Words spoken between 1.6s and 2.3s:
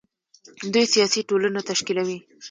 تشکیلوي.